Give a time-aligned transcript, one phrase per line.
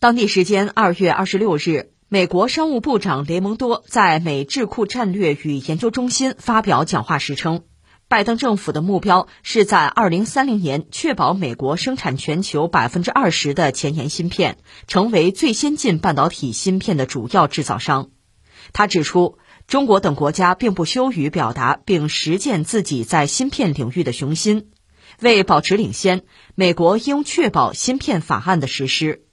[0.00, 7.64] 当地时间二月二十六日，美国商务部长雷蒙多在美智库战略与研究中心发表讲话时称，
[8.06, 18.10] 拜登政府的目标是在二零三零年确保美国生产全球百分之二十的前沿芯片，成为最先进半导体芯片的主要制造商。
[18.72, 19.38] 他指出。
[19.66, 24.70] 中国等国家并不羞于表达并实践自己在芯片领域的雄心。
[25.20, 26.22] 为保持领先，
[26.54, 29.26] 美国应确保芯片法案的实施。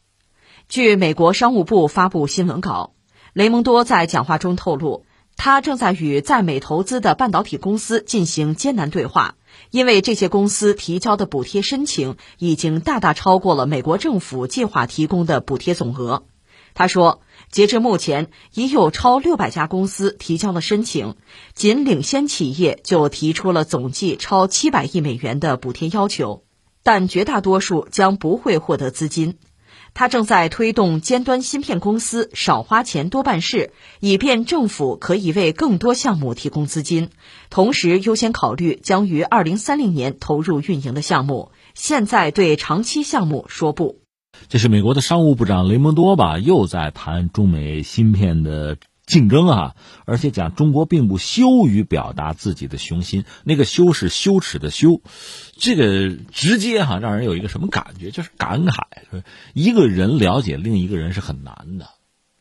[0.67, 2.93] 据美国商务部发布新闻稿，
[3.33, 5.05] 雷蒙多在讲话中透露，
[5.37, 9.35] 他正在与在美投资的半导体公司进行艰难对话，
[9.69, 16.23] 因为这些公司提交的补贴申请已经大大超过了美国政府计划提供的补贴总额。
[16.73, 17.21] 他说。
[17.51, 21.15] 截至目前，已有超六百家公司提交了申请，
[21.53, 26.43] 仅领先企业就提出了总计超七百亿美元的补贴要求，
[26.83, 29.37] 但绝大多数将不会获得资金。
[29.95, 37.09] 他正在推动尖端芯片公司少花钱多办事，以便政府可以为更多项目提供资金，
[37.49, 41.49] 同时优先考虑将于二零三零年投入运营的项目。
[41.73, 44.01] 现在对长期项目说不。
[44.49, 49.75] 这是美国的商务部长雷蒙多吧，又在谈中美芯片的竞争啊，
[50.05, 55.01] 而且讲中国并不羞于表达自己的雄心，那个羞是羞耻的羞，
[55.57, 58.81] 这个直接哈让人有一个什么感觉，就是感慨，
[59.53, 61.89] 一个人了解另一个人是很难的，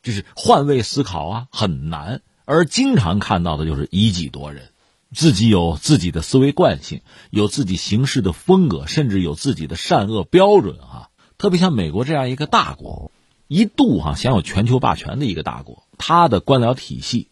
[0.03, 4.71] 就是换位思考啊很难，而经常看到的就是以己度人，
[5.13, 11.09] 自己有自己的思维惯性，有自己行事的风格，甚至有自己的善恶标准啊。
[11.37, 13.13] 特别像美国这样一个大国，
[13.49, 17.29] 一度哈享有全球霸权的一个大国，他的官僚体系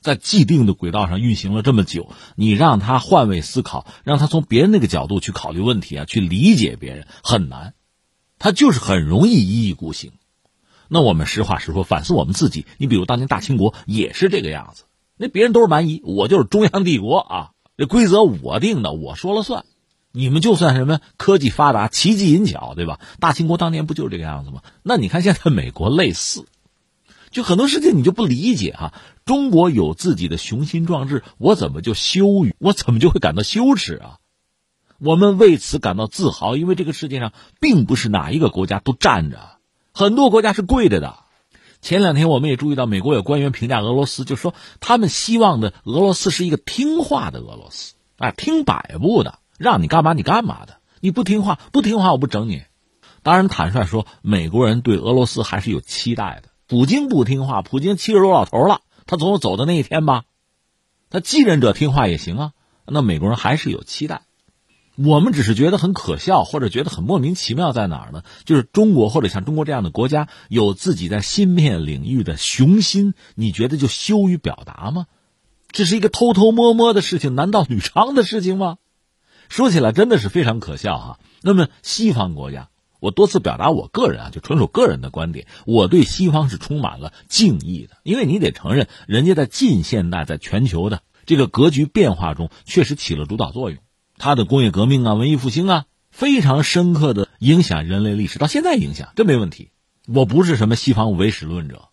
[0.00, 7.74] 在既定的轨道上运行了这么久，你让他换位思考，让他从别人那个角度去考虑问题啊，去理解别人很难，
[8.38, 10.12] 他就是很容易一意孤行。
[10.88, 14.84] 那我们实话实说，反思我们自己，你比如当年大清国也是这个样子，
[15.16, 19.64] 那别人都是蛮夷，我就是中央帝国啊，这规则我定的，我说了算。
[20.12, 22.98] 你们就算什么科技发达、奇技淫巧，对吧？
[23.20, 24.62] 大清国当年不就是这个样子吗？
[24.82, 26.46] 那你看现在美国类似，
[27.30, 28.92] 就很多事情你就不理解哈。
[29.24, 32.54] 中国有自己的雄心壮志，我怎么就羞于？
[32.58, 34.18] 我怎么就会感到羞耻啊？
[34.98, 39.38] 我们为此感到自豪，因为这个世界上并不是哪一个国家都站着，
[39.94, 41.18] 很多国家是跪着的。
[41.80, 49.38] 前两天我们也注意到，美国有官员评价俄罗斯，就说他们希望的俄罗斯是一个听话的俄罗斯，哎，听摆布的。
[49.56, 52.62] 让你干嘛你干嘛的，你不听话不听话我不整你。
[53.22, 56.49] 当然，坦率说，美国人对俄罗斯还是有期待的。
[56.70, 60.22] 普京不听话，普京七十多老头了，他总有走的那一天吧。
[61.10, 62.52] 他继任者听话也行啊。
[62.86, 64.22] 那美国人还是有期待。
[64.94, 68.22] 我们只是觉得很可笑，或者觉得很莫名其妙，在哪儿呢？
[68.44, 75.08] 就是中国或者像中国这样的国家有自己在芯片领域的雄心，你觉得就羞于表达吗？
[75.72, 78.76] 这是一个偷偷摸摸的事情，难道女娼的事情吗？
[79.48, 81.18] 说起来真的是非常可笑哈。
[81.42, 82.68] 那么西方国家，
[83.00, 87.96] 我多次表达我个人啊，就纯属个人的观点，我对西方是充满了敬意的。
[88.02, 93.80] 因为你得承认，人家在近现代在全球的这个格局变化中确实起了主导作用。
[94.18, 99.70] 他的工业革命啊、文艺复兴啊，非常深刻的影响人类历史，到现在影响这没问题。
[100.06, 101.88] 我不是什么西方唯史论者，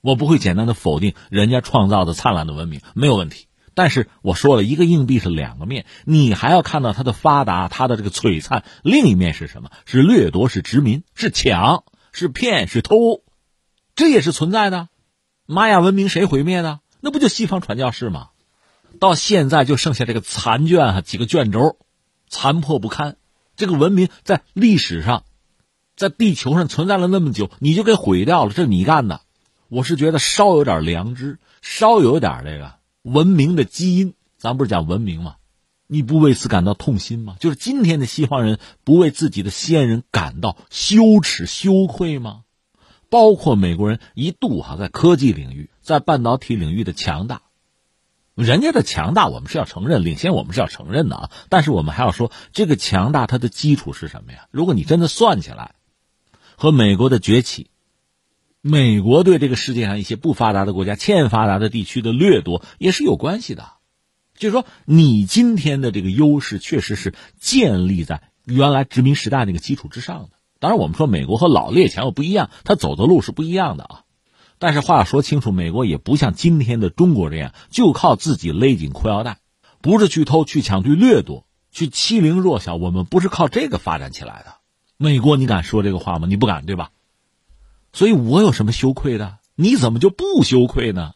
[0.00, 3.46] 我不会简单的否定人家创造的灿烂的文明，没有问题。
[3.76, 8.64] 但是我说了一个硬币是两个面，你还要看到它的发达，它的这个璀璨。
[8.82, 9.70] 另一面是什么？
[9.84, 13.22] 是掠夺，是殖民，是抢，是骗，是偷，
[13.94, 14.88] 这也是存在的。
[15.44, 16.80] 玛雅文明谁毁灭的？
[17.02, 18.30] 那不就西方传教士吗？
[18.98, 21.76] 到现在就剩下这个残卷啊，几个卷轴，
[22.30, 23.18] 残破不堪。
[23.56, 25.24] 这个文明在历史上，
[25.96, 29.20] 在地球上存在了那么久，你就给毁掉了，这是你干的。
[29.68, 32.75] 我是觉得稍有点良知，稍有点这个。
[33.06, 35.36] 文明的基因，咱不是讲文明吗？
[35.86, 37.36] 你不为此感到痛心吗？
[37.38, 42.42] 就是今天的西方人不为自己的先人感到羞耻羞愧吗？
[43.08, 47.42] 包括美国人一度哈在科技领域、在半导体领域的强大，
[48.34, 51.30] 人家的强大我们是要承认，领先我们是要承认的啊。
[51.48, 54.48] 但是我们还要说，这个强大它的基础是什么呀？
[54.50, 55.76] 如果你真的算起来，
[56.56, 57.70] 和美国的崛起。
[58.68, 63.74] 美国对这个世界上一些不发达的国家、欠发达的地区的掠夺也是有关系的，
[64.36, 70.30] 就是说，你今天的这个优势确实是建立在原来殖民时代那个基础之上的。
[70.58, 74.00] 当然，我们说美国和老列强又不一样，他走的路是不一样的啊。
[74.58, 79.38] 但是话要说清楚，美国也不像今天的中国这样，就靠自己勒紧裤腰带，
[79.80, 82.74] 不是去偷、去抢、去掠夺、去欺凌弱小。
[82.74, 84.56] 我们不是靠这个发展起来的。
[84.96, 86.26] 美国，你敢说这个话吗？
[86.26, 86.90] 你不敢，对吧？
[87.96, 89.38] 所以我有什么羞愧的？
[89.54, 91.12] 你怎么就不羞愧呢？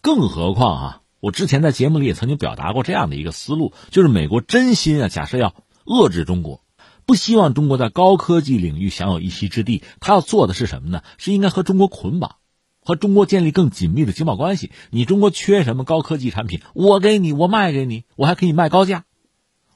[0.00, 6.64] 更何况啊，我之前在节目里也曾经表达过这样的一个思路，就是美国真心啊，假设要遏制中国，
[7.06, 11.04] 不希望中国在高科技领域享有一席之地，他要做的是什么呢？
[11.16, 12.34] 是应该和中国捆绑，
[12.80, 14.72] 和中国建立更紧密的经贸关系。
[14.90, 19.04] 你中国缺什么高科技产品，我给你，我卖给你，我还可以卖高价，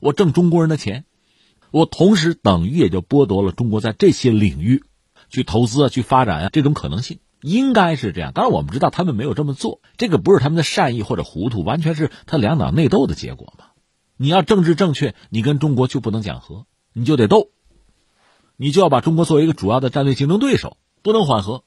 [0.01, 1.05] 我挣中国人的钱。
[1.71, 4.83] 我同时等于也就剥夺了中国在这些领域
[5.31, 8.33] 去投资啊、去发展啊这种可能性，应该是这样。
[8.33, 13.67] 当然，我们知道他们没有这么做，这个不是他们的善意或者糊涂，完全是他两党内斗的结果嘛。
[14.17, 17.49] 你要政治正确，你跟中国就不能讲和，你就得斗，
[18.57, 21.65] 你就要把中国作为一个主要的战略竞争对手，不能缓和。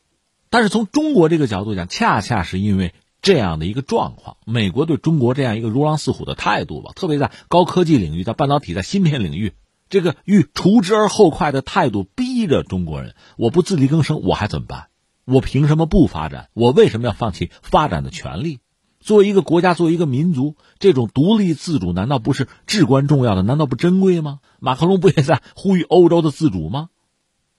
[0.51, 2.93] 但是从中国这个角度讲，恰恰是因为
[3.23, 9.53] 这样的一个状况，美国对中国这样一个如狼似虎的态度吧，特别在高科技领域、在半导体、在芯片领域。
[9.93, 14.87] 这个欲除之而后快的态度，逼着中国人，我不自力更生，我还怎么办？
[15.23, 16.49] 我凭什么不发展？
[16.55, 18.59] 我为什么要放弃发展的权利？
[18.99, 23.43] 作为一个国家，作为一个民族，这种独立自主难道不是至关重要的？
[23.43, 24.39] 难道不珍贵吗？
[24.59, 26.89] 马克龙不也在呼吁欧洲的自主吗？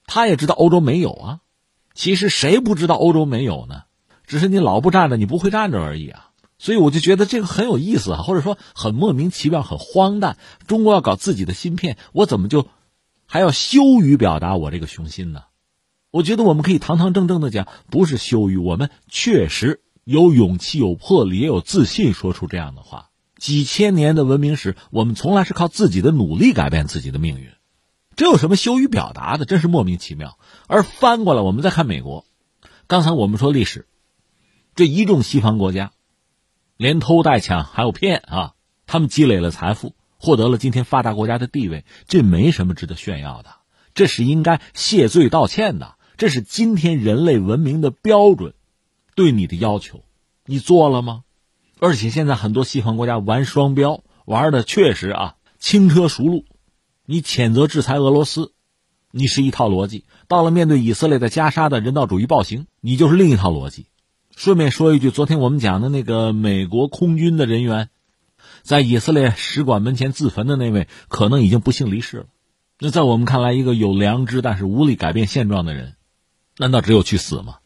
[0.05, 1.39] 他也知道欧洲没有啊。
[1.93, 3.83] 其实谁不知道欧洲没有呢？
[4.27, 6.31] 只是你老不站着，你不会站着而已啊。
[6.57, 10.37] 所以我就觉得这个很有意思啊，或者说很莫名其妙、很荒诞。
[10.67, 12.67] 中国要搞自己的芯片，我怎么就
[13.25, 15.43] 还要羞于表达我这个雄心呢？
[16.11, 23.09] 我觉得我们可以堂堂正正的讲，不是羞于，我们确实有勇气、有魄力、也有自信说出这样的话。
[23.37, 27.49] 几千年的文明史，我们从来是靠自己的努力改变自己的命运，
[28.15, 29.43] 这有什么羞于表达的？
[29.43, 30.39] 真是莫名其妙。
[30.67, 32.25] 而翻过来，我们再看美国，
[32.87, 33.87] 刚才我们说历史，
[34.73, 35.91] 这一众西方国家。
[36.77, 38.53] 连偷带抢还有骗啊！
[38.87, 43.49] 他们积累了财富，获得了今天发达国家的地位，这没什么值得炫耀的，
[43.93, 48.53] 这是应该谢罪道歉的，这是今天人类文明的标准，
[49.15, 50.03] 对你的要求，
[50.45, 51.23] 你做了吗？
[51.79, 56.45] 而且现在很多西方国家玩双标，玩的确实啊轻车熟路。
[57.05, 58.53] 你谴责制裁俄罗斯，
[59.11, 63.87] 你是一套逻辑；到了面对以色列的加沙的人道主义暴行，你就是另一套逻辑。
[64.35, 67.89] 顺便说一句，昨天我们讲的那个美国空军的人员，
[68.63, 72.25] 在以色列使馆门前自焚的那位，可能已经不幸离世了。
[72.77, 75.95] 那在我们看来，一个有良知但是无力改变现状的人，
[76.57, 77.59] 难道只有去死吗？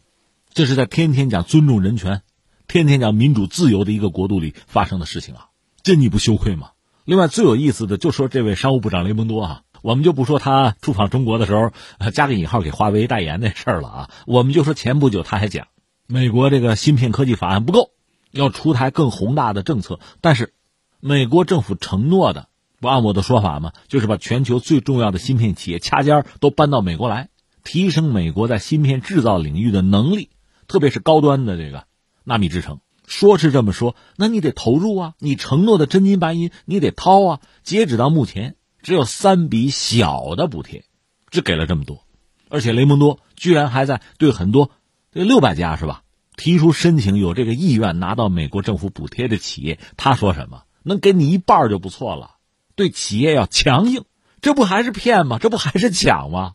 [0.54, 2.22] 这是在天天讲尊重人权、
[2.68, 5.48] 天天讲民主自由的一个国度里发生的事情啊！
[5.82, 6.70] 这你不羞愧吗？
[7.04, 11.72] 另外，最有意思的就说这位商务部长雷蒙多啊，我们就不说他出访中国的时候
[12.12, 15.68] 加个引号给华为代言那事儿了啊，我们就说前不久他还讲。
[16.12, 17.92] 美国这个芯片科技法案不够，
[18.32, 20.00] 要出台更宏大的政策。
[20.22, 20.56] 但是，
[21.00, 23.74] 美国政府承诺的，不按我的说法吗？
[23.88, 27.30] 就是把全球最重要的芯片企业掐尖都搬到美国来，
[27.64, 30.32] 提升美国在芯片制造领域的能力，
[30.68, 31.86] 特别是高端的这个
[32.24, 32.80] 纳米制程。
[33.06, 37.40] 说是这么说，那你得投入啊，你承诺的真金白银你得掏啊。
[37.62, 40.86] 截止到目前，只有三笔小的补贴，
[41.30, 42.04] 只给了这么多，
[42.50, 44.72] 而且雷蒙多居然还在对很多。
[45.12, 46.04] 这六百家是吧？
[46.38, 50.64] 提出申请有这个意愿拿到美国政府补贴的企业，他说什么？
[50.84, 52.36] 能给你一半就不错了。
[52.76, 54.06] 对企业要强硬，
[54.40, 55.38] 这不还是骗吗？
[55.40, 56.54] 这不还是抢吗？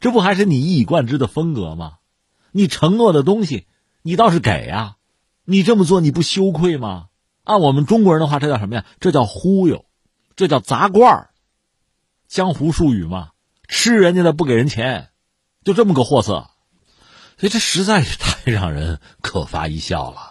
[0.00, 1.94] 这不还是你一以贯之的风格吗？
[2.52, 3.66] 你承诺的东西，
[4.02, 4.96] 你倒是给呀！
[5.44, 7.06] 你这么做你不羞愧吗？
[7.44, 8.84] 按我们中国人的话，这叫什么呀？
[9.00, 9.86] 这叫忽悠，
[10.36, 11.30] 这叫砸罐儿。
[12.26, 13.30] 江湖术语嘛，
[13.68, 15.08] 吃人家的不给人钱，
[15.64, 16.50] 就这么个货色。
[17.38, 20.27] 所以这实在是太让人可发一笑了。